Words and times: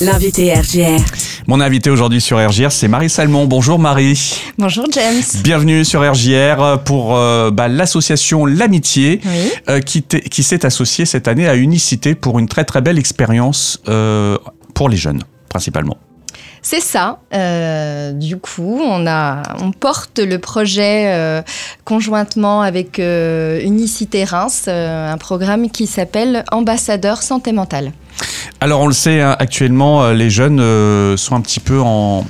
L'invité 0.00 0.52
RGR. 0.52 1.02
Mon 1.46 1.60
invité 1.60 1.90
aujourd'hui 1.90 2.20
sur 2.20 2.38
RGR, 2.38 2.70
c'est 2.70 2.88
Marie 2.88 3.08
Salmon. 3.08 3.46
Bonjour 3.46 3.78
Marie. 3.78 4.42
Bonjour 4.58 4.84
James. 4.92 5.22
Bienvenue 5.42 5.84
sur 5.84 6.00
RGR 6.00 6.82
pour 6.84 7.16
euh, 7.16 7.50
bah, 7.50 7.68
l'association 7.68 8.44
L'Amitié 8.44 9.20
Oui. 9.24 9.50
euh, 9.70 9.80
qui, 9.80 10.42
s'est 10.42 10.66
associée 10.66 11.06
cette 11.06 11.28
année 11.28 11.48
à 11.48 11.56
Unicité 11.56 12.14
pour 12.14 12.38
une 12.38 12.48
très 12.48 12.64
très 12.64 12.82
belle 12.82 12.98
expérience 12.98 13.80
euh, 13.88 14.36
pour 14.74 14.88
les 14.88 14.96
jeunes 14.96 15.22
principalement. 15.48 15.96
C'est 16.68 16.80
ça. 16.80 17.20
Euh, 17.32 18.10
du 18.10 18.38
coup, 18.38 18.80
on, 18.82 19.70
porte 19.78 20.18
le 20.18 20.38
projet 20.40 21.14
euh, 21.14 21.42
conjointement 21.84 22.60
avec 22.60 22.98
euh, 22.98 23.60
Unicité 23.62 24.24
Reims, 24.24 24.64
euh, 24.66 25.12
un 25.12 25.16
programme 25.16 25.70
qui 25.70 25.86
s'appelle 25.86 26.44
Ambassadeur 26.50 27.22
Santé 27.22 27.52
Mentale. 27.52 27.92
Alors 28.60 28.80
on 28.80 28.88
le 28.88 28.94
sait 28.94 29.20
hein, 29.20 29.36
actuellement, 29.38 30.10
les 30.10 30.28
jeunes 30.28 31.16
sont 31.16 31.36
un 31.36 31.40
petit 31.40 31.60
peu 31.60 31.80
en 31.80 32.24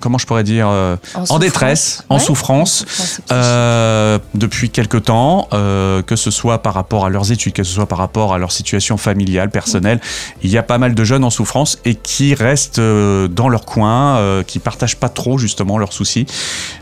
comment 0.00 0.18
je 0.18 0.26
pourrais 0.26 0.42
dire 0.44 0.66
euh, 0.68 0.96
en, 1.14 1.20
souffrance. 1.26 1.38
détresse, 1.40 2.04
en 2.08 2.14
Ouais. 2.16 2.20
souffrance. 2.20 2.84
Euh, 3.30 4.18
depuis 4.34 4.70
quelque 4.70 4.96
temps, 4.96 5.48
euh, 5.52 6.02
que 6.02 6.16
ce 6.16 6.30
soit 6.30 6.62
par 6.62 6.74
rapport 6.74 7.04
à 7.06 7.10
leurs 7.10 7.30
études, 7.32 7.52
que 7.52 7.62
ce 7.62 7.72
soit 7.72 7.86
par 7.86 7.98
rapport 7.98 8.34
à 8.34 8.38
leur 8.38 8.52
situation 8.52 8.96
familiale, 8.96 9.50
personnelle, 9.50 10.00
il 10.42 10.50
y 10.50 10.58
a 10.58 10.62
pas 10.62 10.78
mal 10.78 10.94
de 10.94 11.04
jeunes 11.04 11.24
en 11.24 11.30
souffrance 11.30 11.78
et 11.84 11.94
qui 11.94 12.34
restent 12.34 12.80
dans 12.80 13.48
leur 13.48 13.64
coin, 13.64 14.42
qui 14.46 14.58
partagent 14.58 14.96
pas 14.96 15.08
trop 15.08 15.38
justement 15.38 15.78
leurs 15.78 15.92
soucis. 15.92 16.26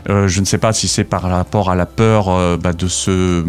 Je 0.07 0.39
ne 0.39 0.45
sais 0.45 0.57
pas 0.57 0.73
si 0.73 0.87
c'est 0.87 1.03
par 1.03 1.21
rapport 1.23 1.69
à 1.69 1.75
la 1.75 1.85
peur 1.85 2.57
bah, 2.57 2.73
de 2.73 2.87
se 2.87 3.43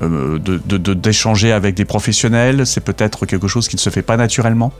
de- 0.00 0.38
de- 0.38 0.76
de- 0.78 0.94
d'échanger 0.94 1.52
avec 1.52 1.74
des 1.74 1.84
professionnels, 1.84 2.66
c'est 2.66 2.80
peut-être 2.80 3.26
quelque 3.26 3.48
chose 3.48 3.68
qui 3.68 3.76
ne 3.76 3.80
se 3.80 3.90
fait 3.90 4.02
pas 4.02 4.16
naturellement. 4.16 4.72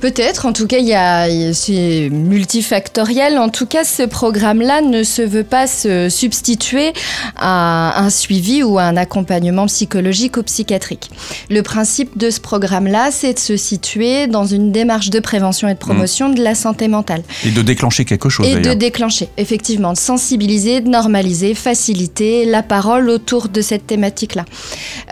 Peut-être, 0.00 0.46
en 0.46 0.52
tout 0.52 0.66
cas, 0.66 0.78
il 0.78 0.86
y 0.86 0.94
a, 0.94 1.28
c'est 1.52 2.08
multifactoriel. 2.10 3.38
En 3.38 3.50
tout 3.50 3.66
cas, 3.66 3.84
ce 3.84 4.02
programme-là 4.02 4.80
ne 4.80 5.02
se 5.02 5.20
veut 5.20 5.44
pas 5.44 5.66
se 5.66 6.08
substituer 6.08 6.94
à 7.36 8.00
un 8.00 8.08
suivi 8.08 8.62
ou 8.62 8.78
à 8.78 8.84
un 8.84 8.96
accompagnement 8.96 9.66
psychologique 9.66 10.38
ou 10.38 10.42
psychiatrique. 10.42 11.10
Le 11.50 11.62
principe 11.62 12.16
de 12.16 12.30
ce 12.30 12.40
programme-là, 12.40 13.10
c'est 13.10 13.34
de 13.34 13.38
se 13.38 13.58
situer 13.58 14.26
dans 14.26 14.46
une 14.46 14.72
démarche 14.72 15.10
de 15.10 15.20
prévention 15.20 15.68
et 15.68 15.74
de 15.74 15.78
promotion 15.78 16.30
de 16.30 16.42
la 16.42 16.54
santé 16.54 16.88
mentale. 16.88 17.22
Et 17.44 17.50
de 17.50 17.60
déclencher 17.60 18.06
quelque 18.06 18.30
chose 18.30 18.46
Et 18.46 18.56
de 18.56 18.72
déclencher, 18.72 19.28
effectivement, 19.36 19.92
de 19.92 19.98
sensibiliser, 19.98 20.80
de 20.80 20.88
normaliser, 20.88 21.54
faciliter 21.54 22.46
la 22.46 22.62
parole 22.62 23.10
autour 23.10 23.48
de 23.48 23.60
cette 23.60 23.86
thématique-là. 23.86 24.46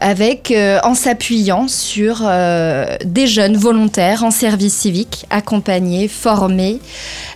Avec, 0.01 0.51
euh, 0.51 0.79
en 0.83 0.95
s'appuyant 0.95 1.69
sur 1.69 2.23
euh, 2.25 2.97
des 3.05 3.27
jeunes 3.27 3.57
volontaires 3.57 4.25
en 4.25 4.31
service 4.31 4.78
civique, 4.79 5.27
accompagnés, 5.31 6.09
formés, 6.09 6.79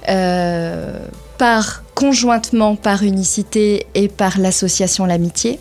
euh, 0.08 0.98
par 1.38 1.82
conjointement 1.94 2.76
par 2.76 3.02
Unicité 3.02 3.86
et 3.94 4.08
par 4.08 4.38
l'association 4.38 5.06
L'Amitié, 5.06 5.58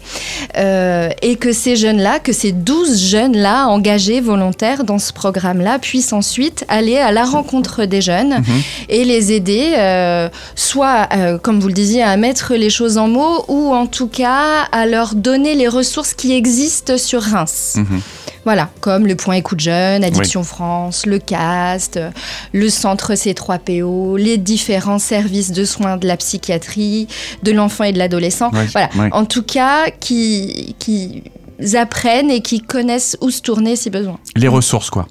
euh, 0.58 1.10
et 1.22 1.36
que 1.36 1.52
ces 1.52 1.76
jeunes-là, 1.76 2.20
que 2.20 2.34
ces 2.34 2.52
12 2.52 3.00
jeunes-là 3.00 3.68
engagés, 3.68 4.22
volontaires 4.22 4.84
dans 4.84 5.00
ce 5.00 5.12
programme-là, 5.12 5.80
puissent 5.80 6.14
ensuite 6.14 6.66
aller 6.68 6.98
à 6.98 7.12
la 7.12 7.26
rencontre 7.26 7.86
des 7.86 8.02
jeunes 8.02 8.36
Mhm. 8.40 8.62
et 8.90 9.04
les 9.06 9.32
aider, 9.34 9.74
euh, 9.78 10.30
soit, 10.56 11.10
euh, 11.14 11.38
comme 11.38 11.60
vous 11.60 11.68
le 11.68 11.74
disiez, 11.74 12.04
à 12.04 12.16
mettre 12.16 12.54
les 12.54 12.70
choses 12.70 12.98
en 12.98 13.08
mots 13.08 13.44
ou 13.48 13.74
en 13.74 13.88
tout 13.88 14.08
cas 14.08 14.68
à 14.72 14.86
leur 14.86 15.16
donner 15.16 15.56
les 15.56 15.68
ressources 15.68 16.14
qui 16.14 16.34
existent 16.34 16.98
sur 16.98 17.22
Reims. 17.24 17.74
Mhm. 17.78 18.02
Voilà, 18.46 18.70
comme 18.80 19.06
le 19.06 19.16
Point 19.16 19.36
Écoute 19.36 19.60
Jeune, 19.60 20.04
Addiction 20.04 20.44
France, 20.44 21.06
le 21.06 21.20
CAST, 21.20 22.00
le 22.54 22.70
Centre 22.70 23.14
C3PO, 23.14 24.18
les 24.18 24.38
différents 24.38 25.00
services 25.00 25.52
de 25.52 25.64
soins 25.66 25.98
de 25.98 26.08
la 26.08 26.18
psychiatrie, 26.18 27.08
de 27.44 27.52
l'enfant 27.52 27.84
et 27.84 27.94
de 27.94 27.98
l'adolescent. 28.00 28.52
Voilà, 28.72 28.90
en 29.12 29.26
tout 29.26 29.44
cas, 29.44 29.92
qui, 30.00 30.76
qui 30.80 31.24
apprennent 31.76 32.32
et 32.32 32.42
qui 32.42 32.62
connaissent 32.62 33.18
où 33.22 33.30
se 33.30 33.42
tourner 33.42 33.76
si 33.76 33.90
besoin. 33.90 34.18
Les 34.36 34.48
ressources 34.48 34.90
quoi. 34.90 35.08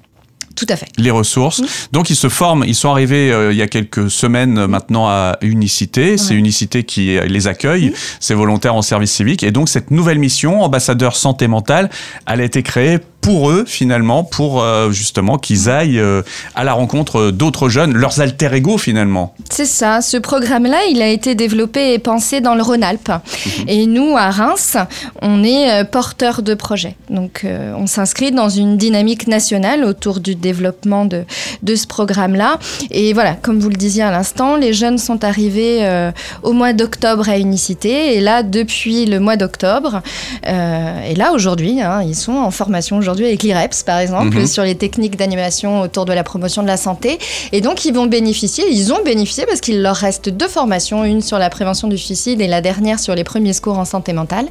Tout 0.55 0.65
à 0.69 0.75
fait. 0.75 0.87
les 0.97 1.11
ressources. 1.11 1.59
Mm. 1.59 1.65
Donc 1.93 2.09
ils 2.09 2.15
se 2.15 2.29
forment, 2.29 2.63
ils 2.67 2.75
sont 2.75 2.89
arrivés 2.89 3.31
euh, 3.31 3.51
il 3.51 3.57
y 3.57 3.61
a 3.61 3.67
quelques 3.67 4.11
semaines 4.11 4.57
euh, 4.59 4.67
maintenant 4.67 5.07
à 5.07 5.37
Unicité. 5.41 6.17
C'est. 6.17 6.35
Unicité 6.35 6.83
qui 6.83 7.17
euh, 7.17 7.25
les 7.25 7.47
accueille, 7.47 7.89
Mm. 7.89 7.93
ces 8.19 8.33
volontaires 8.33 8.75
en 8.75 8.81
service 8.81 9.11
civique. 9.11 9.43
Et 9.43 9.51
donc 9.51 9.69
cette 9.69 9.91
nouvelle 9.91 10.19
mission, 10.19 10.61
ambassadeur 10.61 11.15
santé 11.15 11.47
mentale, 11.47 11.89
elle 12.27 12.41
a 12.41 12.43
été 12.43 12.63
créée 12.63 12.99
pour 13.21 13.51
eux 13.51 13.63
finalement, 13.67 14.23
pour 14.23 14.61
euh, 14.61 14.91
justement 14.91 15.37
qu'ils 15.37 15.69
aillent 15.69 15.99
euh, 15.99 16.23
à 16.55 16.63
la 16.63 16.73
rencontre 16.73 17.29
d'autres 17.31 17.69
jeunes, 17.69 17.93
leurs 17.93 18.19
alter 18.19 18.49
ego 18.53 18.77
finalement. 18.77 19.33
C'est 19.49 19.65
ça, 19.65 20.01
ce 20.01 20.17
programme-là, 20.17 20.79
il 20.89 21.01
a 21.01 21.07
été 21.07 21.35
développé 21.35 21.93
et 21.93 21.99
pensé 21.99 22.41
dans 22.41 22.55
le 22.55 22.63
Rhône-Alpes. 22.63 23.09
Mhm. 23.09 23.69
Et 23.69 23.85
nous, 23.85 24.17
à 24.17 24.31
Reims, 24.31 24.77
on 25.21 25.43
est 25.43 25.71
euh, 25.71 25.83
porteurs 25.83 26.41
de 26.41 26.55
projets. 26.55 26.95
Donc, 27.09 27.41
euh, 27.43 27.73
on 27.77 27.85
s'inscrit 27.85 28.31
dans 28.31 28.49
une 28.49 28.77
dynamique 28.77 29.27
nationale 29.27 29.83
autour 29.85 30.19
du 30.19 30.35
développement 30.35 31.05
de, 31.05 31.23
de 31.61 31.75
ce 31.75 31.85
programme-là. 31.85 32.57
Et 32.89 33.13
voilà, 33.13 33.33
comme 33.33 33.59
vous 33.59 33.69
le 33.69 33.75
disiez 33.75 34.03
à 34.03 34.11
l'instant, 34.11 34.55
les 34.55 34.73
jeunes 34.73 34.97
sont 34.97 35.23
arrivés 35.23 36.11
au 36.43 36.53
mois 36.53 36.73
d'octobre 36.73 37.29
à 37.29 37.37
Unicité. 37.37 38.15
Et 38.15 38.21
là, 38.21 38.41
depuis 38.43 39.05
le 39.05 39.19
mois 39.19 39.35
d'octobre, 39.35 40.01
et 40.43 41.15
là, 41.15 41.31
aujourd'hui, 41.33 41.81
hein, 41.81 42.01
ils 42.03 42.15
sont 42.15 42.33
en 42.33 42.51
formation 42.51 42.97
aujourd'hui 42.97 43.10
avec 43.19 43.43
l'IREPS, 43.43 43.83
par 43.83 43.99
exemple, 43.99 44.37
Mhm. 44.37 44.47
sur 44.47 44.63
les 44.63 44.75
techniques 44.75 45.15
d'animation 45.17 45.81
autour 45.81 46.05
de 46.05 46.13
la 46.13 46.23
promotion 46.23 46.61
de 46.63 46.67
la 46.67 46.77
santé. 46.77 47.19
Et 47.51 47.61
donc, 47.61 47.85
ils 47.85 47.93
vont 47.93 48.05
bénéficier, 48.07 48.63
ils 48.71 48.91
ont 48.93 49.03
bénéficié 49.03 49.45
parce 49.45 49.61
qu'il 49.61 49.81
leur 49.81 49.95
reste 49.95 50.29
deux 50.29 50.47
formations, 50.47 51.03
une 51.03 51.21
sur 51.21 51.37
la 51.39 51.49
prévention 51.49 51.87
du 51.87 51.97
suicide 51.97 52.41
et 52.41 52.47
la 52.47 52.61
dernière 52.61 52.99
sur 52.99 53.15
les 53.15 53.23
premiers 53.23 53.53
secours 53.53 53.77
en 53.77 53.85
santé 53.85 54.13
mentale. 54.13 54.47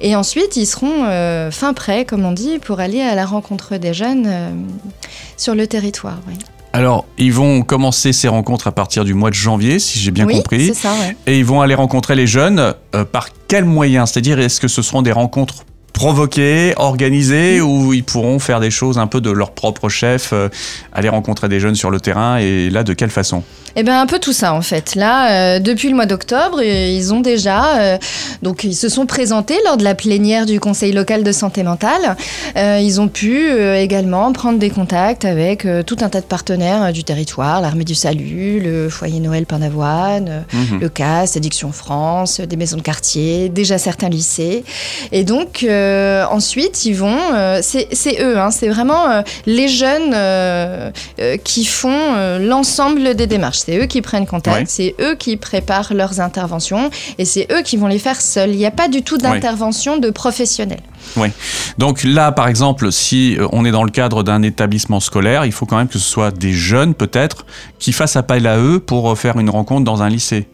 Et 0.00 0.14
ensuite, 0.16 0.56
ils 0.56 0.66
seront 0.66 1.04
euh, 1.06 1.50
fin 1.50 1.72
prêts, 1.74 2.04
comme 2.04 2.24
on 2.24 2.32
dit, 2.32 2.58
pour 2.58 2.80
aller 2.80 3.00
à 3.00 3.14
la 3.14 3.24
rencontre 3.26 3.76
des 3.76 3.94
jeunes 3.94 4.24
euh, 4.26 4.50
sur 5.36 5.54
le 5.54 5.66
territoire. 5.66 6.18
oui. 6.28 6.34
Alors 6.72 7.04
ils 7.18 7.32
vont 7.32 7.62
commencer 7.62 8.12
ces 8.12 8.26
rencontres 8.26 8.66
à 8.66 8.72
partir 8.72 9.04
du 9.04 9.14
mois 9.14 9.30
de 9.30 9.36
janvier, 9.36 9.78
si 9.78 10.00
j'ai 10.00 10.10
bien 10.10 10.26
oui, 10.26 10.34
compris. 10.38 10.66
c'est 10.66 10.74
ça, 10.74 10.92
ouais. 11.00 11.16
Et 11.28 11.38
ils 11.38 11.44
vont 11.44 11.60
aller 11.60 11.76
rencontrer 11.76 12.16
les 12.16 12.26
jeunes 12.26 12.74
euh, 12.96 13.04
par 13.04 13.28
quels 13.46 13.64
moyens 13.64 14.10
C'est-à-dire, 14.10 14.40
est-ce 14.40 14.58
que 14.60 14.66
ce 14.66 14.82
seront 14.82 15.00
des 15.02 15.12
rencontres 15.12 15.64
provoquées, 15.94 16.74
organisées, 16.76 17.62
ou 17.62 17.94
ils 17.94 18.04
pourront 18.04 18.38
faire 18.38 18.60
des 18.60 18.70
choses 18.70 18.98
un 18.98 19.06
peu 19.06 19.22
de 19.22 19.30
leur 19.30 19.52
propre 19.52 19.88
chef, 19.88 20.30
euh, 20.34 20.48
aller 20.92 21.08
rencontrer 21.08 21.48
des 21.48 21.60
jeunes 21.60 21.76
sur 21.76 21.90
le 21.90 22.00
terrain, 22.00 22.36
et 22.36 22.68
là, 22.68 22.82
de 22.84 22.92
quelle 22.92 23.10
façon? 23.10 23.42
Eh 23.76 23.82
bien, 23.82 24.00
un 24.00 24.06
peu 24.06 24.20
tout 24.20 24.32
ça, 24.32 24.54
en 24.54 24.62
fait. 24.62 24.94
Là, 24.94 25.56
euh, 25.56 25.58
depuis 25.58 25.88
le 25.88 25.96
mois 25.96 26.06
d'octobre, 26.06 26.60
euh, 26.60 26.88
ils 26.96 27.12
ont 27.12 27.20
déjà... 27.20 27.78
euh, 27.80 27.98
donc, 28.42 28.62
ils 28.62 28.74
se 28.76 28.88
sont 28.88 29.04
présentés 29.06 29.56
lors 29.64 29.76
de 29.76 29.82
la 29.82 29.96
plénière 29.96 30.46
du 30.46 30.60
Conseil 30.60 30.92
local 30.92 31.24
de 31.24 31.32
santé 31.32 31.64
mentale. 31.64 32.16
Euh, 32.56 32.78
ils 32.80 33.00
ont 33.00 33.08
pu 33.08 33.48
également 33.76 34.32
prendre 34.32 34.58
des 34.60 34.70
contacts 34.70 35.24
avec 35.24 35.66
tout 35.86 35.96
un 36.02 36.08
tas 36.08 36.20
de 36.20 36.26
partenaires 36.26 36.92
du 36.92 37.02
territoire, 37.02 37.60
l'Armée 37.60 37.84
du 37.84 37.94
Salut, 37.96 38.60
le 38.60 38.88
Foyer 38.88 39.18
Noël 39.20 39.46
Pain 39.46 39.58
d'Avoine, 39.58 40.44
Mhm. 40.52 40.78
le 40.80 40.88
CAS, 40.88 41.36
Addiction 41.36 41.72
France, 41.72 42.40
des 42.40 42.56
maisons 42.56 42.76
de 42.76 42.82
quartier, 42.82 43.48
déjà 43.48 43.78
certains 43.78 44.08
lycées. 44.08 44.62
Et 45.10 45.24
donc, 45.24 45.64
euh, 45.84 46.24
ensuite, 46.30 46.84
ils 46.84 46.94
vont... 46.94 47.18
euh, 47.34 47.60
c'est 47.62 48.16
eux, 48.20 48.38
hein, 48.38 48.50
c'est 48.50 48.68
vraiment 48.68 49.08
euh, 49.10 49.22
les 49.46 49.68
jeunes 49.68 50.14
qui 51.44 51.64
font 51.64 52.38
l'ensemble 52.40 53.14
des 53.14 53.26
démarches. 53.26 53.58
C'est 53.66 53.78
eux 53.78 53.86
qui 53.86 54.00
prennent 54.02 54.26
contact, 54.26 54.56
Ouais. 54.56 54.64
c'est 54.66 54.94
eux 55.00 55.14
qui 55.16 55.36
préparent 55.36 55.92
leurs 55.94 56.20
interventions 56.20 56.90
et 57.18 57.24
c'est 57.24 57.46
eux 57.52 57.62
qui 57.62 57.76
vont 57.76 57.86
les 57.88 57.98
faire 57.98 58.20
seuls. 58.20 58.50
Il 58.50 58.58
n'y 58.58 58.66
a 58.66 58.70
pas 58.70 58.88
du 58.88 59.02
tout 59.02 59.18
d'intervention 59.18 59.98
de 59.98 60.10
professionnels. 60.10 60.80
Donc 61.78 62.04
là, 62.04 62.32
par 62.32 62.48
exemple, 62.48 62.90
si 62.92 63.36
on 63.52 63.64
est 63.64 63.70
dans 63.70 63.84
le 63.84 63.90
cadre 63.90 64.22
d'un 64.22 64.42
établissement 64.42 65.00
scolaire, 65.00 65.44
il 65.44 65.52
faut 65.52 65.66
quand 65.66 65.76
même 65.76 65.88
que 65.88 65.98
ce 65.98 66.08
soit 66.08 66.30
des 66.30 66.52
jeunes, 66.52 66.94
peut-être, 66.94 67.46
qui 67.78 67.92
fassent 67.92 68.16
appel 68.16 68.46
à 68.46 68.58
eux 68.58 68.80
pour 68.80 69.16
faire 69.18 69.38
une 69.38 69.50
rencontre 69.50 69.84
dans 69.84 70.02
un 70.02 70.08
lycée. 70.08 70.46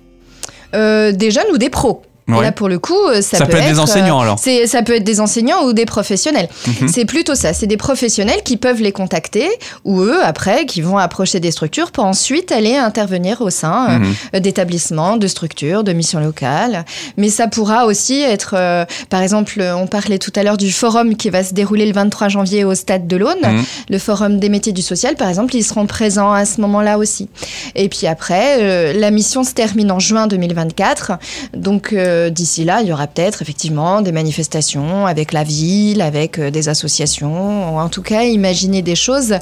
Des 0.72 1.31
jeunes 1.31 1.50
ou 1.52 1.58
des 1.58 1.70
pros? 1.70 2.02
Ouais. 2.38 2.44
là, 2.44 2.52
pour 2.52 2.68
le 2.68 2.78
coup, 2.78 2.94
euh, 3.08 3.20
ça, 3.22 3.38
Ça 3.38 3.46
peut 3.46 3.56
être 3.56 3.72
des 3.72 3.78
euh, 3.78 3.82
enseignants, 3.82 4.20
alors. 4.20 4.38
Ça 4.38 4.82
peut 4.82 4.94
être 4.96 5.04
des 5.04 5.20
enseignants 5.20 5.64
ou 5.64 5.72
des 5.72 5.86
professionnels. 5.86 6.48
Mhm. 6.66 6.88
C'est 6.88 7.04
plutôt 7.04 7.34
ça. 7.34 7.52
C'est 7.52 7.66
des 7.66 7.76
professionnels 7.76 8.42
qui 8.44 8.56
peuvent 8.56 8.80
les 8.80 8.92
contacter 8.92 9.48
ou 9.84 10.00
eux, 10.00 10.18
après, 10.22 10.66
qui 10.66 10.80
vont 10.82 10.98
approcher 10.98 11.40
des 11.40 11.50
structures 11.50 11.90
pour 11.92 12.04
ensuite 12.04 12.52
aller 12.52 12.76
intervenir 12.76 13.40
au 13.40 13.50
sein 13.50 13.86
euh, 13.90 13.98
Mhm. 14.34 14.40
d'établissements, 14.40 15.16
de 15.16 15.26
structures, 15.26 15.84
de 15.84 15.92
missions 15.92 16.20
locales. 16.20 16.84
Mais 17.16 17.28
ça 17.28 17.46
pourra 17.48 17.86
aussi 17.86 18.20
être, 18.20 18.54
euh, 18.56 18.84
par 19.08 19.22
exemple, 19.22 19.62
on 19.76 19.86
parlait 19.86 20.18
tout 20.18 20.32
à 20.36 20.42
l'heure 20.42 20.56
du 20.56 20.70
forum 20.72 21.16
qui 21.16 21.30
va 21.30 21.42
se 21.44 21.54
dérouler 21.54 21.86
le 21.86 21.92
23 21.92 22.28
janvier 22.28 22.64
au 22.64 22.74
Stade 22.74 23.06
de 23.06 23.16
l'Aune. 23.16 23.36
Mhm. 23.42 23.64
Le 23.88 23.98
forum 23.98 24.38
des 24.38 24.48
métiers 24.48 24.72
du 24.72 24.82
social, 24.82 25.14
par 25.16 25.28
exemple, 25.28 25.54
ils 25.56 25.62
seront 25.64 25.86
présents 25.86 26.32
à 26.32 26.44
ce 26.44 26.60
moment-là 26.60 26.98
aussi. 26.98 27.28
Et 27.74 27.88
puis 27.88 28.06
après, 28.06 28.58
euh, 28.60 28.92
la 28.92 29.10
mission 29.10 29.44
se 29.44 29.52
termine 29.52 29.90
en 29.92 29.98
juin 29.98 30.26
2024. 30.26 31.12
Donc, 31.54 31.92
euh, 31.92 32.19
d'ici 32.28 32.64
là, 32.64 32.82
il 32.82 32.88
y 32.88 32.93
aura 32.93 33.06
peut-être 33.06 33.40
effectivement 33.40 34.02
des 34.02 34.12
manifestations 34.12 35.06
avec 35.06 35.32
la 35.32 35.44
ville, 35.44 36.02
avec 36.02 36.38
euh, 36.38 36.50
des 36.50 36.69
associations, 36.69 37.78
en 37.78 37.88
tout 37.88 38.02
cas, 38.02 38.25
imaginer 38.25 38.82
des 38.82 38.96
choses, 38.96 39.34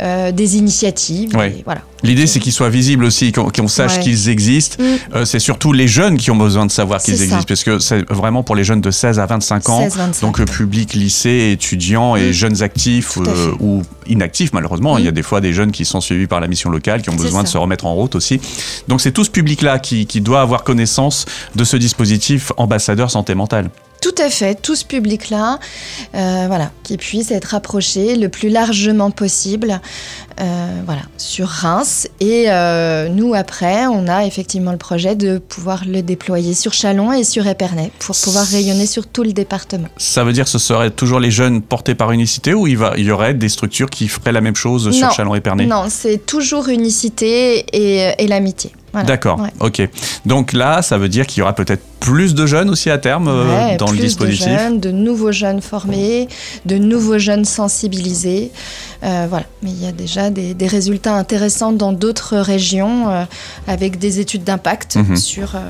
euh, 0.00 0.30
des 0.30 0.56
initiatives. 0.56 1.30
Voilà. 1.64 1.80
L'idée, 2.02 2.26
c'est 2.26 2.38
qu'ils 2.40 2.52
soient 2.52 2.68
visibles 2.70 3.04
aussi, 3.04 3.32
qu'on 3.32 3.68
sache 3.68 3.96
Ouais. 3.96 4.02
qu'ils 4.02 4.28
existent. 4.28 4.82
Mm. 4.82 4.86
Euh, 5.16 5.24
c'est 5.24 5.38
surtout 5.38 5.72
les 5.72 5.88
jeunes 5.88 6.16
qui 6.16 6.30
ont 6.30 6.36
besoin 6.36 6.66
de 6.66 6.70
savoir 6.70 7.02
qu'ils 7.02 7.14
existent, 7.14 7.44
parce 7.46 7.64
que 7.64 7.78
c'est 7.78 8.08
vraiment 8.10 8.42
pour 8.42 8.56
les 8.56 8.64
jeunes 8.64 8.80
de 8.80 8.90
16 8.90 9.18
à 9.18 9.26
25 9.26 9.68
ans. 9.68 9.80
16-25, 9.88 10.20
Donc, 10.22 10.38
le 10.38 10.44
ouais. 10.44 10.50
public 10.50 10.94
lycée, 10.94 11.50
étudiants 11.52 12.16
et 12.16 12.30
Mm. 12.30 12.32
jeunes 12.32 12.62
actifs 12.62 13.18
euh, 13.18 13.52
ou 13.60 13.82
inactifs, 14.06 14.52
malheureusement. 14.52 14.94
Mm. 14.96 14.98
Il 15.00 15.04
y 15.04 15.08
a 15.08 15.12
des 15.12 15.22
fois 15.22 15.40
des 15.40 15.52
jeunes 15.52 15.72
qui 15.72 15.84
sont 15.84 16.00
suivis 16.00 16.26
par 16.26 16.40
la 16.40 16.46
mission 16.48 16.70
locale, 16.70 17.02
qui 17.02 17.10
ont 17.10 17.16
besoin 17.16 17.42
de 17.42 17.48
se 17.48 17.58
remettre 17.58 17.86
en 17.86 17.94
route 17.94 18.14
aussi. 18.14 18.40
Donc, 18.88 19.00
c'est 19.00 19.12
tout 19.12 19.24
ce 19.24 19.30
public-là 19.30 19.78
qui, 19.78 20.06
qui 20.06 20.20
doit 20.20 20.40
avoir 20.40 20.64
connaissance 20.64 21.26
de 21.54 21.64
ce 21.64 21.76
dispositif 21.76 22.52
ambassadeur 22.56 23.10
santé 23.10 23.34
mentale. 23.34 23.70
Tout 24.10 24.22
à 24.22 24.30
fait, 24.30 24.60
tout 24.60 24.74
ce 24.74 24.84
public-là, 24.84 25.60
euh, 26.16 26.44
voilà, 26.48 26.72
qui 26.82 26.96
puisse 26.96 27.30
être 27.30 27.54
approché 27.54 28.16
le 28.16 28.28
plus 28.28 28.48
largement 28.48 29.12
possible, 29.12 29.80
euh, 30.40 30.80
voilà, 30.84 31.02
sur 31.16 31.46
Reims. 31.46 32.08
Et 32.18 32.46
euh, 32.48 33.08
nous, 33.08 33.34
après, 33.34 33.86
on 33.86 34.08
a 34.08 34.24
effectivement 34.26 34.72
le 34.72 34.78
projet 34.78 35.14
de 35.14 35.38
pouvoir 35.38 35.84
le 35.86 36.02
déployer 36.02 36.54
sur 36.54 36.72
Chalon 36.72 37.12
et 37.12 37.22
sur 37.22 37.46
Épernay 37.46 37.92
pour 38.00 38.16
pouvoir 38.16 38.46
rayonner 38.46 38.86
sur 38.86 39.06
tout 39.06 39.22
le 39.22 39.32
département. 39.32 39.88
Ça 39.96 40.24
veut 40.24 40.32
dire 40.32 40.44
que 40.44 40.50
ce 40.50 40.58
seraient 40.58 40.90
toujours 40.90 41.20
les 41.20 41.30
jeunes 41.30 41.62
portés 41.62 41.94
par 41.94 42.10
unicité 42.10 42.52
ou 42.52 42.66
il, 42.66 42.78
va, 42.78 42.94
il 42.96 43.04
y 43.04 43.12
aurait 43.12 43.34
des 43.34 43.48
structures 43.48 43.90
qui 43.90 44.08
feraient 44.08 44.32
la 44.32 44.40
même 44.40 44.56
chose 44.56 44.90
sur 44.90 45.06
Non. 45.06 45.12
Chalon 45.12 45.34
et 45.36 45.40
Pernay 45.40 45.66
Non, 45.66 45.84
c'est 45.88 46.26
toujours 46.26 46.68
unicité 46.68 47.64
et, 47.72 48.12
et 48.18 48.26
l'amitié. 48.26 48.72
Voilà. 48.92 49.06
D'accord, 49.06 49.40
Ouais. 49.40 49.50
ok. 49.60 49.88
Donc 50.26 50.52
là, 50.52 50.82
ça 50.82 50.98
veut 50.98 51.08
dire 51.08 51.26
qu'il 51.26 51.38
y 51.40 51.42
aura 51.42 51.54
peut-être 51.54 51.82
plus 52.00 52.34
de 52.34 52.46
jeunes 52.46 52.70
aussi 52.70 52.90
à 52.90 52.98
terme 52.98 53.28
euh, 53.28 53.68
Ouais, 53.70 53.76
dans 53.76 53.86
le 53.86 53.92
plus 53.92 54.00
dispositif. 54.06 54.46
De, 54.46 54.58
jeunes, 54.58 54.80
de 54.80 54.90
nouveaux 54.90 55.32
jeunes 55.32 55.60
formés, 55.60 56.28
de 56.66 56.76
nouveaux 56.78 57.18
jeunes 57.18 57.44
sensibilisés. 57.44 58.50
Euh, 59.04 59.26
voilà. 59.28 59.46
Mais 59.62 59.70
il 59.70 59.82
y 59.82 59.86
a 59.86 59.92
déjà 59.92 60.30
des, 60.30 60.54
des 60.54 60.66
résultats 60.66 61.14
intéressants 61.14 61.72
dans 61.72 61.92
d'autres 61.92 62.36
régions 62.38 63.08
euh, 63.10 63.24
avec 63.66 63.98
des 63.98 64.18
études 64.20 64.44
d'impact 64.44 64.96
Mhm. 64.96 65.16
sur 65.16 65.54
euh, 65.54 65.60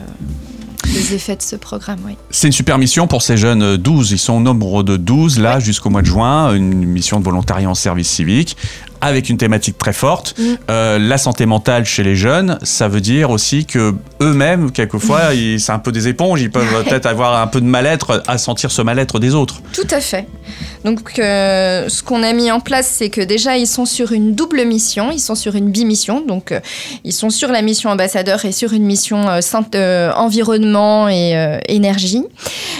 les 0.87 1.15
effets 1.15 1.37
de 1.37 1.43
ce 1.43 1.57
programme. 1.57 1.99
Oui. 2.07 2.17
C'est 2.31 2.47
une 2.47 2.53
super 2.53 2.79
mission 2.79 3.07
pour 3.07 3.23
ces 3.23 3.37
jeunes 3.37 3.63
euh, 3.63 3.77
12. 3.77 4.13
Ils 4.13 4.19
sont 4.19 4.35
au 4.35 4.41
nombre 4.41 4.83
de 4.83 4.97
12 4.97 5.39
là 5.39 5.61
jusqu'au 5.61 5.91
mois 5.91 6.03
de 6.03 6.07
juin. 6.07 6.55
Une 6.55 6.85
mission 6.85 7.21
de 7.21 7.25
volontariat 7.25 7.69
en 7.69 7.75
service 7.75 8.09
civique 8.09 8.57
avec 9.01 9.29
une 9.29 9.37
thématique 9.37 9.79
très 9.79 9.93
forte. 9.93 10.35
Mm. 10.39 10.43
Euh, 10.71 10.99
la 10.99 11.19
santé 11.19 11.47
mentale 11.47 11.85
chez 11.85 12.03
les 12.03 12.17
jeunes, 12.17 12.59
ça 12.63 12.89
veut 12.89 13.01
dire 13.01 13.31
aussi 13.31 13.65
que 13.67 13.95
eux-mêmes, 14.23 14.71
quelquefois, 14.73 15.35
ils- 15.35 15.61
c'est 15.61 15.73
un 15.73 15.79
peu 15.79 15.93
des 15.93 16.09
éponges. 16.09 16.41
Ils 16.43 16.51
peuvent 16.51 16.85
peut-être 16.85 17.07
avoir 17.07 17.41
un 17.41 17.47
peu 17.47 17.61
de 17.61 17.67
mal-être 17.67 18.23
à 18.27 18.39
sentir 18.39 18.71
ce 18.71 18.83
mal-être 18.83 19.19
des 19.19 19.35
autres. 19.35 19.61
Tout 19.73 19.87
à 19.91 20.01
fait. 20.01 20.27
Donc, 20.85 21.19
euh, 21.19 21.89
ce 21.89 22.03
qu'on 22.03 22.23
a 22.23 22.33
mis 22.33 22.51
en 22.51 22.61
place, 22.61 22.87
c'est 22.87 23.11
que 23.11 23.21
déjà, 23.21 23.57
ils 23.57 23.67
sont 23.67 23.87
sur 23.87 24.13
une 24.13 24.35
double 24.35 24.65
mission, 24.65 25.11
ils 25.11 25.21
sont 25.21 25.35
sur 25.35 25.55
une 25.57 25.71
bimission. 25.71 26.21
Donc, 26.21 26.53
euh, 26.53 26.61
ils 27.05 27.13
sont 27.13 27.31
sur 27.31 27.51
la 27.51 27.63
mission 27.63 27.91
ambassadeur 27.91 28.45
et 28.45 28.53
sur 28.53 28.73
une 28.73 28.85
mission 28.85 29.27
euh, 29.29 30.13
environnement 30.15 31.09
et 31.09 31.59
énergie. 31.69 32.25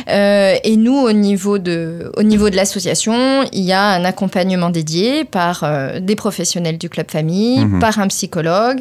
Et 0.09 0.77
nous, 0.77 0.97
au 0.97 1.13
niveau 1.13 1.59
de, 1.59 2.11
au 2.17 2.23
niveau 2.23 2.51
de 2.51 2.57
l'association, 2.57 3.45
il 3.53 3.63
y 3.63 3.73
a 3.73 3.83
un 3.83 4.05
accompagnement 4.05 4.71
dédié 4.71 5.25
par 5.25 5.65
des 6.01 6.17
professionnels 6.17 6.79
du 6.79 6.89
club 6.89 7.11
famille, 7.11 7.65
Mhm. 7.65 7.81
par 7.81 7.99
un 7.99 8.09
psychologue, 8.09 8.81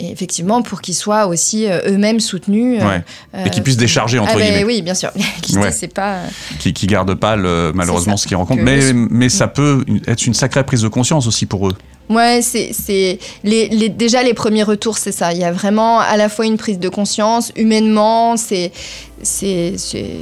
et 0.00 0.10
effectivement 0.10 0.62
pour 0.62 0.80
qu'ils 0.80 0.94
soient 0.94 1.26
aussi 1.26 1.66
euh, 1.66 1.80
eux-mêmes 1.86 2.20
soutenus. 2.20 2.80
euh, 2.80 2.88
Ouais. 2.88 3.02
euh, 3.34 3.44
Et 3.44 3.50
qu'ils 3.50 3.62
puissent 3.62 3.76
décharger, 3.76 4.18
entre 4.18 4.30
ah 4.34 4.38
ben 4.38 4.44
guillemets. 4.44 4.64
Oui, 4.64 4.82
bien 4.82 4.94
sûr. 4.94 5.10
L'idée, 5.48 5.58
Ouais. 5.60 5.72
c'est 5.72 5.92
pas. 5.92 6.20
Qui, 6.58 6.72
qui 6.72 6.86
gardent 6.86 7.14
pas 7.14 7.36
le- 7.36 7.72
malheureusement 7.74 8.16
ce 8.16 8.26
qu'ils 8.26 8.36
rencontrent. 8.36 8.62
Mais, 8.62 8.92
le- 8.92 9.08
mais 9.10 9.28
ça 9.28 9.46
peut 9.48 9.84
être 10.06 10.26
une 10.26 10.34
sacrée 10.34 10.64
prise 10.64 10.82
de 10.82 10.88
conscience 10.88 11.26
aussi 11.26 11.46
pour 11.46 11.68
eux. 11.68 11.74
Ouais, 12.08 12.40
c'est 12.42 12.72
c'est 12.72 13.18
les, 13.44 13.68
les- 13.68 13.88
déjà 13.88 14.22
les 14.24 14.34
premiers 14.34 14.64
retours, 14.64 14.98
c'est 14.98 15.12
ça. 15.12 15.32
Il 15.32 15.38
y 15.38 15.44
a 15.44 15.52
vraiment 15.52 16.00
à 16.00 16.16
la 16.16 16.28
fois 16.28 16.44
une 16.46 16.56
prise 16.56 16.78
de 16.80 16.88
conscience 16.88 17.52
humainement, 17.54 18.36
c'est 18.36 18.72
c'est 19.22 19.74
c'est- 19.76 20.16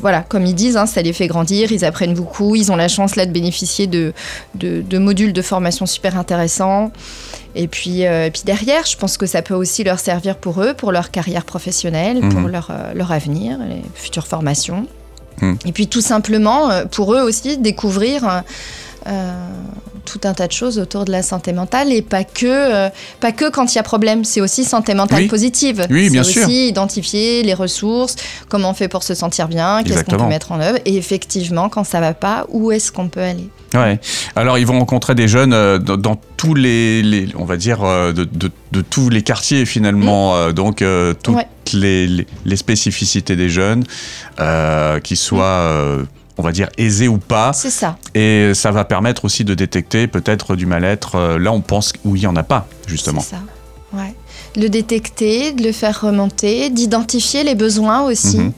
voilà, 0.00 0.20
comme 0.22 0.46
ils 0.46 0.54
disent, 0.54 0.76
hein, 0.76 0.86
ça 0.86 1.02
les 1.02 1.12
fait 1.12 1.26
grandir, 1.26 1.72
ils 1.72 1.84
apprennent 1.84 2.14
beaucoup, 2.14 2.54
ils 2.56 2.70
ont 2.72 2.76
la 2.76 2.88
chance 2.88 3.16
là 3.16 3.26
de 3.26 3.32
bénéficier 3.32 3.86
de, 3.86 4.12
de, 4.54 4.82
de 4.82 4.98
modules 4.98 5.32
de 5.32 5.42
formation 5.42 5.86
super 5.86 6.16
intéressants. 6.18 6.92
Et 7.54 7.68
puis, 7.68 8.06
euh, 8.06 8.26
et 8.26 8.30
puis 8.30 8.42
derrière, 8.44 8.86
je 8.86 8.96
pense 8.96 9.16
que 9.18 9.26
ça 9.26 9.42
peut 9.42 9.54
aussi 9.54 9.84
leur 9.84 9.98
servir 9.98 10.36
pour 10.36 10.62
eux, 10.62 10.74
pour 10.74 10.90
leur 10.92 11.10
carrière 11.10 11.44
professionnelle, 11.44 12.22
Mhm. 12.22 12.30
pour 12.34 12.48
leur, 12.48 12.68
euh, 12.70 12.94
leur 12.94 13.12
avenir, 13.12 13.58
les 13.58 13.82
futures 13.94 14.26
formations. 14.26 14.86
Mhm. 15.40 15.58
Et 15.66 15.72
puis 15.72 15.86
tout 15.86 16.00
simplement, 16.00 16.70
euh, 16.70 16.84
pour 16.86 17.14
eux 17.14 17.20
aussi, 17.20 17.58
découvrir 17.58 18.42
euh, 19.06 19.32
tout 20.04 20.20
un 20.24 20.34
tas 20.34 20.46
de 20.46 20.52
choses 20.52 20.78
autour 20.78 21.04
de 21.04 21.12
la 21.12 21.22
santé 21.22 21.52
mentale 21.52 21.92
et 21.92 22.02
pas 22.02 22.24
que, 22.24 22.46
euh, 22.46 22.88
pas 23.20 23.32
que 23.32 23.50
quand 23.50 23.72
il 23.72 23.76
y 23.76 23.78
a 23.78 23.82
problème, 23.82 24.24
c'est 24.24 24.40
aussi 24.40 24.64
santé 24.64 24.94
mentale 24.94 25.22
Oui. 25.22 25.28
positive. 25.28 25.86
Oui, 25.90 26.10
bien 26.10 26.22
c'est 26.24 26.32
sûr. 26.32 26.42
aussi 26.44 26.68
identifier 26.68 27.42
les 27.42 27.54
ressources, 27.54 28.16
comment 28.48 28.70
on 28.70 28.74
fait 28.74 28.88
pour 28.88 29.02
se 29.02 29.14
sentir 29.14 29.48
bien, 29.48 29.82
qu'est-ce 29.84 30.04
qu'on 30.04 30.16
peut 30.16 30.26
mettre 30.26 30.52
en 30.52 30.60
œuvre 30.60 30.78
et 30.84 30.96
effectivement, 30.96 31.68
quand 31.68 31.84
ça 31.84 32.00
va 32.00 32.14
pas, 32.14 32.46
où 32.48 32.72
est-ce 32.72 32.90
qu'on 32.92 33.08
peut 33.08 33.20
aller? 33.20 33.48
Ouais. 33.74 33.98
Alors 34.36 34.58
ils 34.58 34.66
vont 34.66 34.78
rencontrer 34.78 35.14
des 35.14 35.28
jeunes 35.28 35.54
euh, 35.54 35.78
dans, 35.78 35.96
dans 35.96 36.20
tous 36.36 36.54
les, 36.54 37.02
les- 37.02 37.28
on 37.38 37.44
va 37.46 37.56
dire, 37.56 37.80
de, 37.82 38.12
de- 38.24 38.50
de 38.72 38.80
tous 38.82 39.08
les 39.08 39.22
quartiers 39.22 39.64
finalement. 39.64 40.34
Euh, 40.36 40.52
donc 40.52 40.84
toutes 41.22 41.34
Ouais. 41.36 41.46
les, 41.72 42.06
les- 42.06 42.26
les 42.44 42.56
spécificités 42.56 43.36
des 43.36 43.48
jeunes, 43.48 43.84
qu'ils 45.04 45.16
soient, 45.16 45.44
euh, 45.44 46.04
on 46.38 46.42
va 46.42 46.52
dire, 46.52 46.68
aisés 46.78 47.08
ou 47.08 47.18
pas. 47.18 47.52
C'est 47.52 47.70
ça. 47.70 47.96
Et 48.14 48.52
ça 48.54 48.70
va 48.70 48.84
permettre 48.84 49.24
aussi 49.24 49.44
de 49.44 49.54
détecter 49.54 50.06
peut-être 50.06 50.56
du 50.56 50.66
mal-être. 50.66 51.16
euh, 51.16 51.38
là, 51.38 51.52
on 51.52 51.60
pense 51.60 51.92
où 52.04 52.16
il 52.16 52.20
n'y 52.20 52.26
en 52.26 52.36
a 52.36 52.42
pas, 52.42 52.66
justement. 52.86 53.20
C'est 53.20 53.36
ça. 53.36 53.42
Ouais. 53.92 54.14
Le 54.56 54.68
détecter, 54.68 55.52
de 55.52 55.62
le 55.62 55.72
faire 55.72 56.00
remonter, 56.00 56.70
d'identifier 56.70 57.44
les 57.44 57.54
besoins 57.54 58.02
aussi. 58.02 58.38
Mhm. 58.38 58.52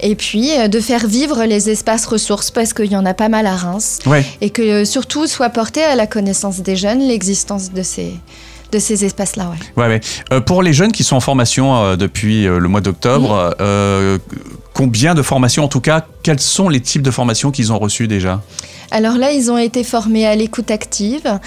Et 0.00 0.14
puis 0.14 0.58
euh, 0.58 0.68
de 0.68 0.80
faire 0.80 1.06
vivre 1.06 1.44
les 1.44 1.68
espaces 1.70 2.06
ressources 2.06 2.50
parce 2.50 2.72
qu'il 2.72 2.90
y 2.90 2.96
en 2.96 3.04
a 3.04 3.14
pas 3.14 3.28
mal 3.28 3.46
à 3.46 3.56
Reims. 3.56 3.98
Ouais. 4.06 4.24
Et 4.40 4.50
que 4.50 4.62
euh, 4.62 4.84
surtout 4.84 5.26
soit 5.26 5.50
porté 5.50 5.82
à 5.82 5.96
la 5.96 6.06
connaissance 6.06 6.60
des 6.60 6.76
jeunes 6.76 7.00
l'existence 7.00 7.72
de 7.72 7.82
ces, 7.82 8.14
de 8.72 8.78
ces 8.78 9.04
espaces-là. 9.04 9.50
Ouais. 9.76 9.82
Ouais, 9.82 9.88
ouais. 9.88 10.00
Euh, 10.32 10.40
pour 10.40 10.62
les 10.62 10.72
jeunes 10.72 10.92
qui 10.92 11.04
sont 11.04 11.16
en 11.16 11.20
formation 11.20 11.76
euh, 11.76 11.96
depuis 11.96 12.46
euh, 12.46 12.58
le 12.58 12.68
mois 12.68 12.80
d'octobre, 12.80 13.54
combien 14.72 15.14
de 15.14 15.22
formations, 15.22 15.64
en 15.64 15.68
tout 15.68 15.80
cas, 15.80 16.04
quels 16.22 16.40
sont 16.40 16.68
les 16.68 16.80
types 16.80 17.02
de 17.02 17.10
formations 17.10 17.50
qu'ils 17.50 17.72
ont 17.72 17.78
reçus 17.78 18.08
déjà? 18.08 18.40
Alors 18.92 19.18
là, 19.18 19.30
ils 19.30 19.52
ont 19.52 19.58
été 19.58 19.84
formés 19.84 20.26
à 20.26 20.34
l'écoute 20.34 20.68
active, 20.72 21.38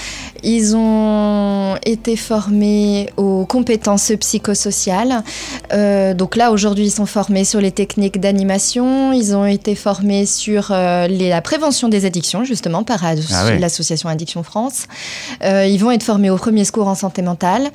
ils 0.44 0.78
ont 0.78 1.76
été 1.86 2.16
formés 2.16 3.10
aux 3.18 3.46
compétences 3.46 4.14
psychosociales. 4.18 5.24
Euh, 5.74 6.14
donc 6.14 6.38
là, 6.38 6.52
aujourd'hui, 6.52 6.86
ils 6.86 6.92
sont 6.92 7.06
formés 7.06 7.44
sur 7.44 7.60
les 7.60 7.72
techniques 7.72 8.18
d'animation, 8.22 9.12
ils 9.12 9.36
ont 9.36 9.46
été 9.46 9.76
formés 9.76 10.26
sur 10.26 10.70
euh, 10.72 11.08
les- 11.08 11.28
la 11.28 11.42
prévention 11.42 11.90
des 11.90 12.06
addictions, 12.06 12.46
justement, 12.46 12.84
par 12.84 13.04
Ah 13.04 13.14
l'association 13.60 14.08
Addiction 14.08 14.44
France. 14.44 14.86
Euh, 15.44 15.66
ils 15.66 15.80
vont 15.80 15.92
être 15.92 16.04
formés 16.04 16.30
au 16.30 16.38
premier 16.38 16.64
secours 16.64 16.88
en 16.88 16.96
santé 17.14 17.22
mentale. 17.22 17.70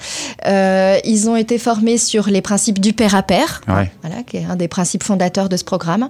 Euh, 0.46 0.98
ils 1.04 1.28
ont 1.30 1.36
été 1.36 1.58
formés 1.58 1.96
sur 1.98 2.28
les 2.28 2.42
principes 2.42 2.80
du 2.80 2.92
pair 2.92 3.14
à 3.14 3.22
pair, 3.22 3.60
Ouais. 3.68 3.90
voilà, 4.02 4.22
qui 4.24 4.38
est 4.38 4.44
un 4.44 4.56
des 4.56 4.68
principes 4.68 5.04
fondateurs 5.04 5.48
de 5.48 5.56
ce 5.56 5.64
programme. 5.64 6.08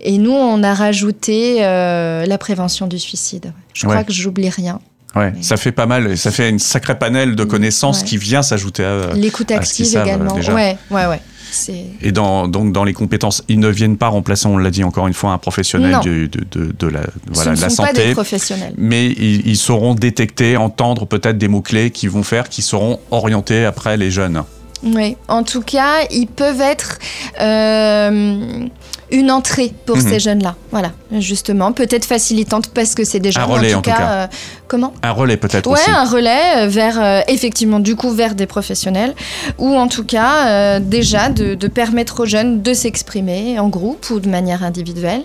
Et 0.00 0.16
nous, 0.18 0.32
on 0.32 0.62
a 0.62 0.72
rajouté 0.74 1.58
euh, 1.64 2.24
la 2.26 2.38
prévention 2.38 2.86
du 2.86 2.98
suicide. 2.98 3.52
Je 3.74 3.86
crois 3.86 4.04
que 4.04 4.12
j'oublie 4.12 4.48
rien. 4.48 4.80
Ouais, 5.14 5.30
Mais- 5.36 5.42
ça 5.42 5.58
fait 5.58 5.72
pas 5.72 5.84
mal, 5.84 6.16
ça 6.16 6.30
fait 6.30 6.48
une 6.48 6.58
sacrée 6.58 6.98
panel 6.98 7.36
de 7.36 7.44
connaissances 7.44 7.98
Ouais. 8.00 8.04
qui 8.06 8.16
vient 8.16 8.40
s'ajouter 8.42 8.82
à. 8.82 9.12
L'écoute 9.12 9.50
à 9.50 9.62
ce 9.62 9.74
qu'ils 9.74 9.84
active 9.84 9.98
savent, 9.98 10.06
également. 10.06 10.34
déjà. 10.34 10.54
Ouais, 10.54 10.78
ouais, 10.90 11.06
ouais. 11.06 11.20
Et 12.02 12.12
dans, 12.12 12.48
donc 12.48 12.72
dans 12.72 12.84
les 12.84 12.92
compétences, 12.92 13.42
ils 13.48 13.58
ne 13.60 13.68
viennent 13.68 13.96
pas 13.96 14.08
remplacer, 14.08 14.46
on 14.46 14.56
l'a 14.58 14.70
dit 14.70 14.84
encore 14.84 15.06
une 15.06 15.14
fois, 15.14 15.32
un 15.32 15.38
professionnel 15.38 15.98
du- 16.00 16.28
de, 16.28 16.40
de, 16.50 16.72
de 16.78 16.86
la, 16.86 17.00
voilà, 17.32 17.50
ce 17.52 17.56
de 17.56 17.56
ne 17.56 17.60
la 17.62 17.70
sont 17.70 17.82
pas 17.82 17.92
des 17.92 18.00
santé. 18.00 18.12
professionnels. 18.12 18.74
Mais 18.78 19.06
ils, 19.06 19.46
ils 19.46 19.56
sauront 19.56 19.94
détecter, 19.94 20.56
entendre 20.56 21.06
peut-être 21.06 21.38
des 21.38 21.48
mots-clés 21.48 21.90
qui 21.90 22.08
vont 22.08 22.22
faire, 22.22 22.48
qui 22.48 22.62
seront 22.62 22.98
orientés 23.10 23.64
après 23.64 23.96
les 23.96 24.10
jeunes. 24.10 24.42
Oui, 24.84 25.16
en 25.28 25.44
tout 25.44 25.62
cas, 25.62 26.06
ils 26.10 26.26
peuvent 26.26 26.60
être 26.60 26.98
euh, 27.62 28.66
une 29.10 29.30
entrée 29.30 29.72
pour 29.86 29.96
Mhm. 29.96 30.02
ces 30.08 30.20
jeunes-là. 30.20 30.56
Voilà, 30.70 30.90
justement, 31.18 31.72
peut-être 31.72 32.04
facilitante 32.04 32.68
parce 32.68 32.94
que 32.94 33.04
c'est 33.04 33.20
des 33.20 33.28
Un 33.28 33.42
jeunes, 33.42 33.50
relais, 33.50 33.74
en 33.74 33.82
tout 33.82 33.90
cas. 33.90 34.10
euh, 34.10 34.26
Comment 34.72 34.94
Un 35.02 35.10
relais 35.12 35.36
peut-être 35.36 35.66
Ouais, 35.66 35.74
aussi. 35.74 35.90
un 35.90 36.06
relais 36.08 36.64
euh, 36.64 36.66
vers, 36.66 36.98
euh, 36.98 37.20
effectivement, 37.28 37.78
du 37.78 37.94
coup, 37.94 38.08
vers 38.10 38.34
des 38.34 38.46
professionnels, 38.46 39.14
ou 39.58 39.76
en 39.76 39.86
tout 39.86 40.02
cas, 40.04 40.46
euh, 40.48 40.80
déjà, 40.80 41.28
de, 41.28 41.54
de 41.54 41.68
permettre 41.68 42.20
aux 42.22 42.24
jeunes 42.26 42.62
de 42.62 42.72
s'exprimer 42.72 43.58
en 43.58 43.68
groupe 43.68 44.08
ou 44.08 44.18
de 44.18 44.30
manière 44.30 44.64
individuelle. 44.64 45.24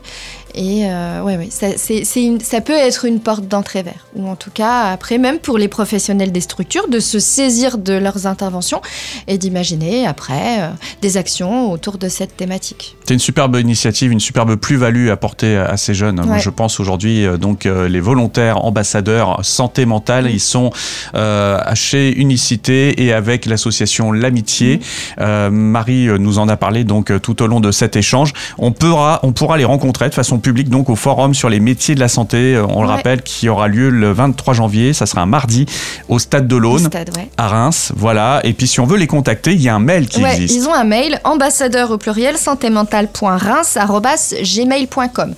Et 0.55 0.85
euh, 0.89 1.21
ouais, 1.21 1.37
ouais, 1.37 1.49
ça, 1.51 1.67
c'est, 1.77 2.03
c'est 2.03 2.23
une- 2.23 2.39
ça 2.39 2.61
peut 2.61 2.73
être 2.73 3.05
une 3.05 3.19
porte 3.19 3.47
d'entrée 3.47 3.83
vers, 3.83 4.07
ou 4.15 4.27
en 4.27 4.35
tout 4.35 4.49
cas, 4.51 4.85
après, 4.91 5.19
même 5.19 5.37
pour 5.37 5.59
les 5.59 5.67
professionnels 5.67 6.31
des 6.31 6.41
structures, 6.41 6.87
de 6.87 6.99
se 6.99 7.19
saisir 7.19 7.77
de 7.77 7.93
leurs 7.93 8.25
interventions 8.25 8.81
et 9.27 9.37
d'imaginer, 9.37 10.07
après, 10.07 10.71
des 11.03 11.15
actions 11.17 11.71
autour 11.71 11.99
de 11.99 12.09
cette 12.09 12.35
thématique. 12.35 12.95
C'est 13.07 13.13
une 13.13 13.19
superbe 13.19 13.55
initiative, 13.57 14.11
une 14.11 14.19
superbe 14.19 14.55
plus-value 14.55 15.09
apportée 15.09 15.55
à 15.57 15.77
ces 15.77 15.93
jeunes. 15.93 16.21
Moi, 16.25 16.39
je 16.39 16.49
pense 16.49 16.79
aujourd'hui, 16.79 17.25
donc, 17.39 17.65
les 17.65 17.99
volontaires 17.99 18.65
ambassadeurs 18.65 19.36
santé 19.43 19.85
mentale, 19.85 20.29
ils 20.29 20.39
sont 20.39 20.71
euh, 21.15 21.59
chez 21.73 22.11
Unicité 22.17 23.03
et 23.03 23.13
avec 23.13 23.45
l'association 23.45 24.11
L'Amitié. 24.11 24.79
Euh, 25.19 25.49
Marie 25.49 26.07
euh, 26.07 26.17
nous 26.17 26.39
en 26.39 26.47
a 26.49 26.57
parlé 26.57 26.83
donc 26.83 27.11
tout 27.21 27.41
au 27.41 27.47
long 27.47 27.59
de 27.59 27.71
cet 27.71 27.95
échange. 27.95 28.33
On 28.57 28.71
pourra, 28.71 29.19
on 29.23 29.31
pourra 29.31 29.57
les 29.57 29.65
rencontrer 29.65 30.09
de 30.09 30.13
façon 30.13 30.39
publique 30.39 30.69
donc 30.69 30.89
au 30.89 30.95
forum 30.95 31.33
sur 31.33 31.49
les 31.49 31.59
métiers 31.59 31.95
de 31.95 31.99
la 31.99 32.07
santé. 32.07 32.61
On 32.69 32.81
le 32.81 32.89
rappelle, 32.89 33.21
qui 33.21 33.49
aura 33.49 33.67
lieu 33.67 33.89
le 33.89 34.11
23 34.11 34.53
janvier. 34.53 34.93
Ça 34.93 35.05
sera 35.05 35.21
un 35.21 35.25
mardi 35.25 35.65
au 36.09 36.19
Stade 36.19 36.47
de 36.47 36.55
Au 36.55 36.59
l'Aune 36.59 36.85
ouais. 36.85 37.29
à 37.37 37.47
Reims. 37.47 37.91
Voilà. 37.95 38.41
Et 38.43 38.53
puis 38.53 38.67
si 38.67 38.79
on 38.79 38.85
veut 38.85 38.97
les 38.97 39.07
contacter, 39.07 39.53
il 39.53 39.61
y 39.61 39.69
a 39.69 39.75
un 39.75 39.79
mail 39.79 40.07
qui 40.07 40.21
Ouais, 40.23 40.33
existe. 40.35 40.55
ils 40.55 40.67
ont 40.67 40.73
un 40.73 40.83
mail 40.83 41.19
ambassadeur 41.23 41.91
au 41.91 41.97
pluriel 41.97 42.37
santémentale.reims@gmail.com. 42.37 45.33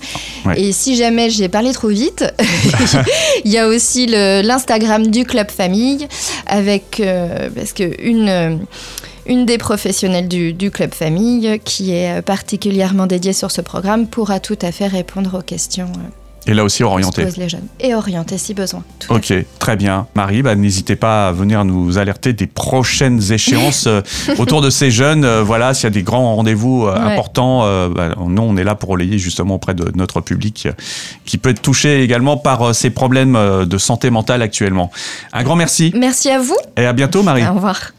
Ouais. 0.46 0.60
Et 0.60 0.72
si 0.72 0.96
jamais 0.96 1.30
j'ai 1.30 1.48
parlé 1.48 1.72
trop 1.72 1.88
vite, 1.88 2.24
il 3.44 3.52
y 3.52 3.58
a 3.58 3.68
aussi 3.68 3.89
l'Instagram 3.96 5.06
du 5.06 5.24
club 5.24 5.50
famille 5.50 6.06
avec 6.46 7.00
euh, 7.00 7.48
parce 7.54 7.72
que 7.72 8.00
une 8.02 8.28
euh, 8.28 8.56
une 9.26 9.46
des 9.46 9.58
professionnelles 9.58 10.28
du, 10.28 10.70
club 10.70 10.94
famille 10.94 11.60
qui 11.64 11.92
est 11.92 12.18
euh, 12.18 12.22
particulièrement 12.22 13.06
dédiée 13.06 13.32
sur 13.32 13.50
ce 13.50 13.60
programme 13.60 14.06
pourra 14.06 14.40
tout 14.40 14.58
à 14.62 14.72
fait 14.72 14.86
répondre 14.86 15.38
aux 15.38 15.42
questions 15.42 15.92
Et 16.50 16.54
là 16.54 16.64
aussi 16.64 16.82
les 17.36 17.48
jeunes 17.48 17.66
et 17.78 17.94
orienter 17.94 18.36
si 18.36 18.54
besoin. 18.54 18.82
Tout 18.98 19.14
Ok, 19.14 19.32
très 19.60 19.76
bien. 19.76 20.08
Marie, 20.16 20.42
bah, 20.42 20.56
n'hésitez 20.56 20.96
pas 20.96 21.28
à 21.28 21.32
venir 21.32 21.64
nous 21.64 21.96
alerter 21.96 22.32
des 22.32 22.48
prochaines 22.48 23.20
échéances 23.32 23.86
euh, 23.86 24.00
autour 24.36 24.60
de 24.60 24.68
ces 24.68 24.90
jeunes. 24.90 25.24
Euh, 25.24 25.44
voilà, 25.44 25.74
s'il 25.74 25.84
y 25.84 25.86
a 25.86 25.90
des 25.90 26.02
grands 26.02 26.34
rendez-vous 26.34 26.86
euh, 26.86 26.90
Ouais. 26.94 27.12
importants, 27.12 27.60
euh, 27.64 27.88
bah, 27.88 28.16
nous, 28.26 28.42
on 28.42 28.56
est 28.56 28.64
là 28.64 28.74
pour 28.74 28.88
relayer 28.88 29.16
justement 29.18 29.54
auprès 29.54 29.74
de 29.74 29.92
notre 29.94 30.20
public 30.20 30.66
qui 31.24 31.38
peut 31.38 31.50
être 31.50 31.62
touché 31.62 32.02
également 32.02 32.36
par 32.36 32.74
ces 32.74 32.90
problèmes 32.90 33.38
de 33.64 33.78
santé 33.78 34.10
mentale 34.10 34.42
actuellement. 34.42 34.90
Un 35.32 35.44
grand 35.44 35.54
merci 35.54 35.92
Merci 35.96 36.30
à 36.30 36.40
vous. 36.40 36.56
et 36.76 36.84
à 36.84 36.92
bientôt, 36.92 37.22
Marie. 37.22 37.46
Au 37.46 37.54
revoir. 37.54 37.92